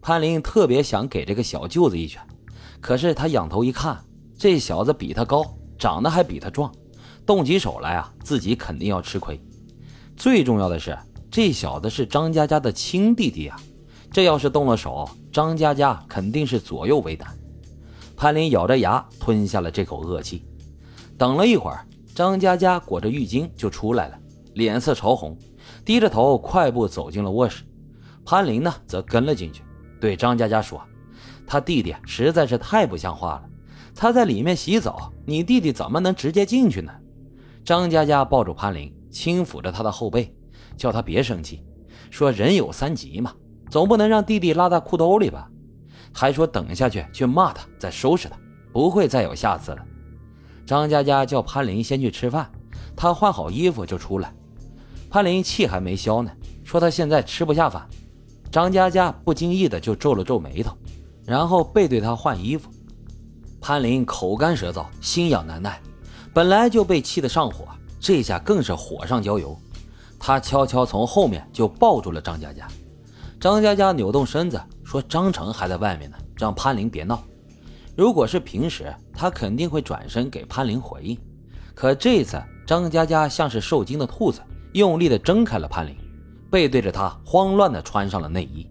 [0.00, 2.22] 潘林特别想给这个小舅子一拳，
[2.80, 3.98] 可是他仰头一看，
[4.38, 5.44] 这小子比他高，
[5.78, 6.72] 长得还比他壮，
[7.26, 9.40] 动起手来啊，自己肯定要吃亏。
[10.16, 10.96] 最重要的是，
[11.30, 13.60] 这小子是张佳佳的亲弟弟啊，
[14.10, 17.36] 这要是动了手，张佳佳肯定是左右为难。
[18.16, 20.44] 潘林咬着牙吞下了这口恶气。
[21.18, 24.18] 等了一会儿，张佳佳裹着浴巾就出来了，
[24.54, 25.36] 脸色潮红，
[25.84, 27.64] 低着头快步走进了卧室。
[28.24, 29.62] 潘林呢，则跟了进去。
[30.00, 30.80] 对张佳佳说
[31.46, 33.44] ：“他弟弟实在是太不像话了，
[33.94, 36.92] 他在里面洗澡，你弟弟怎么能直接进去呢？”
[37.64, 40.34] 张佳佳抱住潘林，轻抚着他的后背，
[40.76, 41.62] 叫他别生气，
[42.10, 43.34] 说：“人有三急嘛，
[43.70, 45.50] 总不能让弟弟拉在裤兜里吧？”
[46.14, 48.36] 还说：“等下去去骂他，再收拾他，
[48.72, 49.84] 不会再有下次了。”
[50.64, 52.50] 张佳佳叫潘林先去吃饭，
[52.96, 54.34] 他换好衣服就出来。
[55.10, 56.30] 潘林气还没消呢，
[56.64, 57.86] 说他现在吃不下饭。
[58.50, 60.76] 张佳佳不经意的就皱了皱眉头，
[61.24, 62.70] 然后背对他换衣服。
[63.60, 65.80] 潘林口干舌燥，心痒难耐，
[66.32, 67.66] 本来就被气得上火，
[68.00, 69.58] 这下更是火上浇油。
[70.18, 72.66] 他悄悄从后面就抱住了张佳佳。
[73.38, 77.22] 张佳佳扭动身子说：“张成还在外面呢，让潘林别闹。”
[77.94, 81.18] 如果是平时，他肯定会转身给潘林回应，
[81.74, 84.40] 可这次张佳佳像是受惊的兔子，
[84.72, 85.96] 用力的挣开了潘林。
[86.50, 88.66] 背对着他，慌乱地穿上了内衣。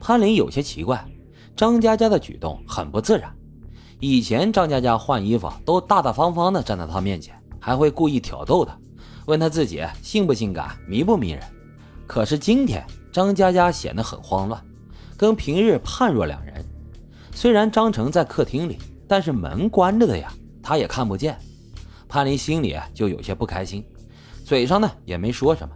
[0.00, 1.04] 潘林有些奇怪，
[1.54, 3.32] 张佳佳的举动很不自然。
[4.00, 8.76] 以前张佳佳换衣服都大大方方地站在他面前，还会故意挑逗他，
[9.26, 11.42] 问他自己性不性感、迷不迷人。
[12.06, 14.60] 可是今天张佳佳显得很慌乱，
[15.16, 16.64] 跟平日判若两人。
[17.34, 20.32] 虽然张成在客厅里，但是门关着的呀，
[20.62, 21.38] 他也看不见。
[22.08, 23.84] 潘林心里就有些不开心，
[24.44, 25.74] 嘴上呢也没说什么。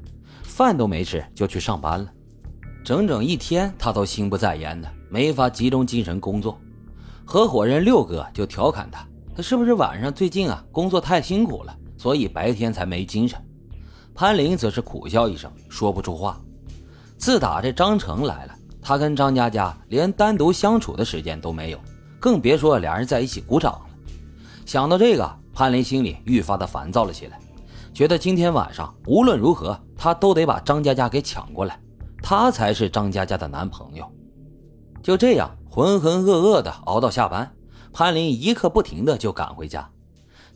[0.56, 2.10] 饭都没吃就去上班了，
[2.82, 6.58] 整整一天他都心不在焉的，没法集中精神工作。
[7.26, 13.38] 合伙人六哥就调侃他：“他是不是晚上最近啊工作太辛苦了，所以白天才没精神？”
[14.16, 16.40] 潘林则是苦笑一声，说不出话。
[17.18, 21.78] 自打这张成来了，他跟张佳佳连单独相处的时间都没有，
[22.18, 23.86] 更别说俩人在一起鼓掌了。
[24.64, 27.38] 想到这个，潘林心里愈发的烦躁了起来。
[27.92, 31.80] 觉得今天晚上无论如何，他都得把张佳佳给抢过来，
[32.22, 34.06] 他才是张佳佳的男朋友。
[35.02, 37.50] 就这样浑浑噩噩的熬到下班，
[37.92, 39.88] 潘林一刻不停的就赶回家。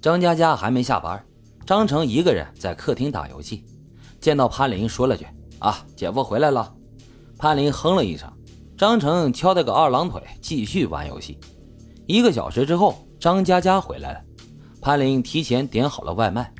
[0.01, 1.25] 张佳佳还没下班，
[1.65, 3.65] 张成一个人在客厅打游戏，
[4.21, 5.27] 见到潘林说了句
[5.61, 6.72] ：“啊，姐夫回来了。”
[7.39, 8.31] 潘林哼了一声，
[8.77, 11.39] 张成翘了个二郎腿继续玩游戏。
[12.07, 14.21] 一个小时之后，张佳佳回来了，
[14.81, 16.53] 潘林提前点好了外卖。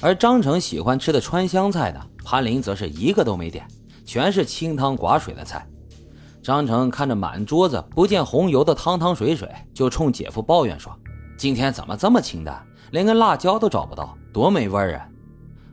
[0.00, 3.66] 而张成喜欢吃的川湘菜呢，潘林则是一个都没点，
[4.04, 5.66] 全是清汤寡水的菜。
[6.42, 10.96] 张成看着满桌子不见红油的汤汤水水，就冲姐夫抱怨说
[11.36, 15.08] ：“今天怎么这么清淡，连个辣椒都找不到，多没味儿啊！”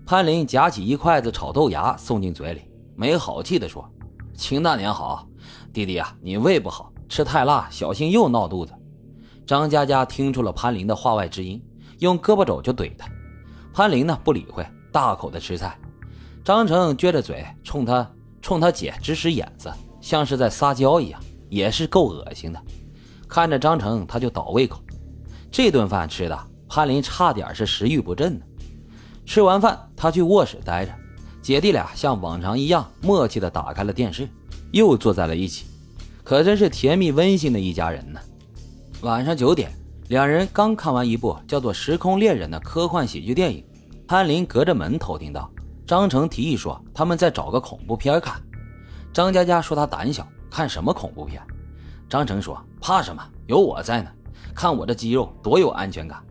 [0.06, 2.62] 潘林夹起一筷子炒豆芽送进嘴里，
[2.96, 3.88] 没好气地说
[4.36, 5.28] ：“清淡点好，
[5.72, 8.74] 弟弟啊，你胃不好，吃太辣小心又闹肚子。”
[9.46, 11.62] 张佳佳听出了潘林的话外之音，
[12.00, 13.08] 用胳膊肘就怼他。
[13.74, 15.76] 潘林呢不理会，大口的吃菜。
[16.44, 18.08] 张成撅着嘴冲他
[18.40, 21.20] 冲他姐直使眼子，像是在撒娇一样，
[21.50, 22.62] 也是够恶心的。
[23.28, 24.80] 看着张成，他就倒胃口。
[25.52, 26.40] 这顿饭吃的，
[26.70, 28.46] 潘林差点是食欲不振呢。
[29.26, 30.94] 吃完饭，他去卧室待着，
[31.42, 34.30] 姐弟俩像往常一样默契的打开了电视，
[34.72, 35.66] 又坐在了一起，
[36.24, 38.20] 可真是甜蜜温馨的一家人呢。
[39.02, 39.72] 晚上九点。
[40.10, 43.64] 两人刚看完一部叫做《时空恋人》的科幻喜剧电影，
[44.06, 45.50] 潘林隔着门偷听到
[45.88, 48.42] 张成提议说他们在找个恐怖片看。
[49.14, 51.42] 张佳佳说她胆小，看什么恐怖片？
[52.10, 53.24] 张成说怕什么？
[53.48, 54.10] 有我在呢，
[54.54, 56.22] 看我这肌肉多有安全感。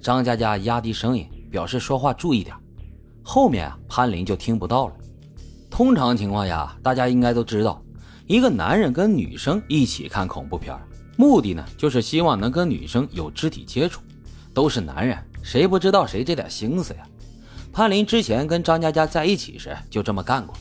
[0.00, 2.56] 张佳佳压低声音表示说话注意点。
[3.22, 4.94] 后面啊，潘林就听不到了。
[5.68, 7.82] 通常情况下，大家应该都知道，
[8.26, 10.74] 一个男人跟女生一起看恐怖片。
[11.20, 14.00] 目的呢，就是希望能跟女生有肢体接触。
[14.54, 17.06] 都是男人，谁不知道谁这点心思呀？
[17.70, 20.56] 潘林之前跟张佳佳在一起时就这么干过，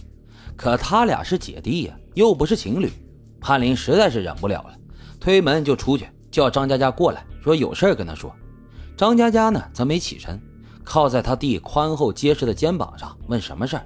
[0.57, 2.91] 可他俩是姐弟呀，又不是情侣。
[3.39, 4.75] 潘林实在是忍不了了，
[5.17, 8.35] 推门就出去，叫张佳佳过来，说有事跟他说。
[8.97, 10.37] 张佳佳呢，则没起身，
[10.83, 13.85] 靠在他弟宽厚结实的肩膀上，问什么事儿。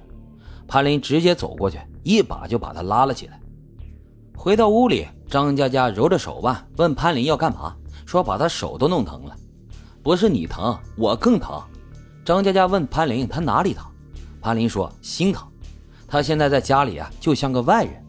[0.66, 3.40] 潘林直接走过去，一把就把他拉了起来。
[4.36, 7.74] 回到屋里，张佳佳揉着手腕问潘林要干嘛，
[8.06, 9.36] 说把他手都弄疼了。
[10.00, 11.60] 不是你疼，我更疼。
[12.24, 13.84] 张佳佳问潘林他哪里疼，
[14.40, 15.44] 潘林说心疼。
[16.06, 18.00] 他现在在家里啊，就像个外人。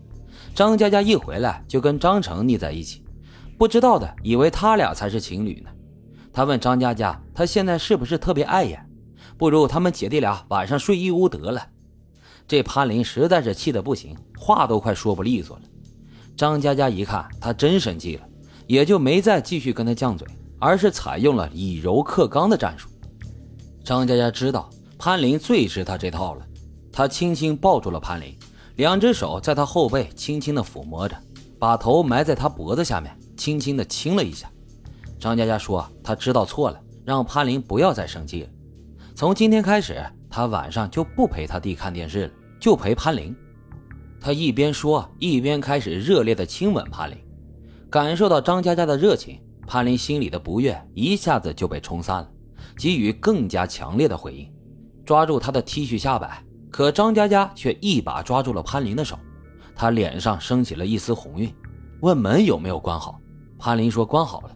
[0.53, 3.03] 张佳佳一回来就跟张成腻在一起，
[3.57, 5.71] 不知道的以为他俩才是情侣呢。
[6.31, 8.87] 他问张佳佳：“他现在是不是特别碍眼？
[9.35, 11.69] 不如他们姐弟俩晚上睡一屋得了。”
[12.47, 15.63] 这潘林实在是气得不行，话都快说不利索了。
[16.35, 18.27] 张佳佳一看他真生气了，
[18.67, 20.27] 也就没再继续跟他犟嘴，
[20.59, 22.89] 而是采用了以柔克刚的战术。
[23.83, 26.45] 张佳佳知道潘林最吃他这套了，
[26.91, 28.37] 他轻轻抱住了潘林，
[28.75, 31.15] 两只手在他后背轻轻的抚摸着，
[31.57, 34.49] 把头埋在他脖子下面，轻轻的亲了一下。
[35.17, 38.49] 张佳佳说：“他知道错了，让潘林不要再生气了。
[39.15, 43.33] 从今天开始，他晚上就不陪他弟看电视了，就陪潘林。”
[44.25, 47.15] 他一边说，一边开始热烈地亲吻潘林。
[47.91, 52.29] 感受到张佳佳的热情，潘林心里的不悦一下子就被冲散了，
[52.75, 54.51] 给予更加强烈的回应，
[55.05, 56.43] 抓住他的 T 恤下摆。
[56.71, 59.15] 可张佳佳却一把抓住了潘林的手，
[59.75, 61.53] 他脸上升起了一丝红晕，
[62.01, 63.21] 问门有没有关好。
[63.59, 64.49] 潘林说关好了。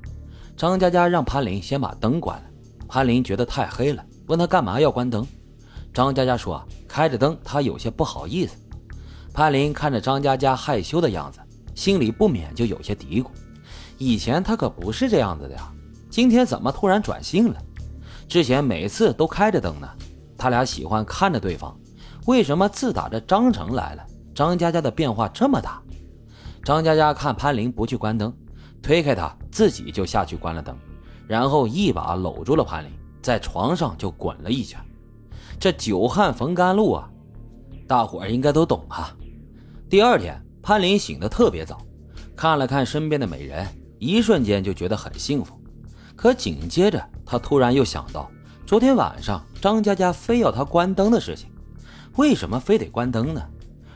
[0.58, 2.46] 张佳佳让潘林先把灯关了，
[2.88, 5.24] 潘林觉得太黑了，问他干嘛要关灯。
[5.94, 8.58] 张佳佳说开着灯，他有些不好意思。
[9.34, 11.40] 潘林看着张佳佳害羞的样子，
[11.76, 13.28] 心里不免就有些嘀咕：
[13.98, 15.72] 以前他可不是这样子的呀，
[16.10, 17.62] 今天怎么突然转性了？
[18.28, 19.88] 之前每次都开着灯呢，
[20.38, 21.78] 他俩喜欢看着对方，
[22.26, 24.06] 为什么自打这张成来了，
[24.36, 25.82] 张佳佳的变化这么大？
[26.64, 28.34] 张佳佳看潘林不去关灯。
[28.82, 30.74] 推开他，自己就下去关了灯，
[31.28, 32.90] 然后一把搂住了潘林，
[33.22, 34.80] 在床上就滚了一圈。
[35.60, 37.10] 这久旱逢甘露啊，
[37.90, 39.12] 大伙儿应该都懂啊。
[39.90, 41.82] 第二天，潘林醒得特别早，
[42.36, 43.66] 看了看身边的美人，
[43.98, 45.60] 一瞬间就觉得很幸福。
[46.16, 48.30] 可紧接着，他突然又想到
[48.64, 51.50] 昨天晚上张佳佳非要他关灯的事情，
[52.18, 53.44] 为什么非得关灯呢？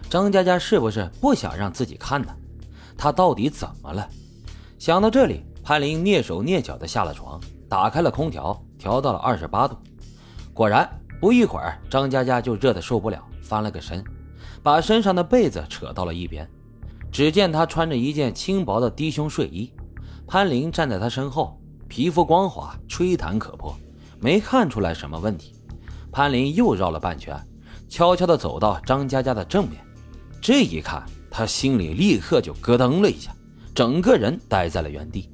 [0.10, 2.36] 张佳佳是不是不想让自己看呢？
[2.98, 4.10] 他到底怎么了？
[4.80, 7.40] 想到这里，潘林蹑手蹑脚地下了床，
[7.70, 9.78] 打开了空调，调到了二十八度。
[10.52, 10.90] 果然，
[11.22, 14.04] 不一会儿，张佳佳就热得受不了，翻了个身，
[14.64, 16.50] 把身上的被子扯到了一边。
[17.12, 19.72] 只见她穿着一件轻薄的低胸睡衣，
[20.26, 23.76] 潘林站在她身后，皮肤光滑，吹弹可破，
[24.20, 25.54] 没看出来什么问题。
[26.12, 27.40] 潘林又绕了半圈，
[27.88, 29.80] 悄悄地走到张佳佳的正面。
[30.42, 33.36] 这一看，他心里立刻就咯噔了一下。
[33.76, 35.30] 整个人呆在了原地。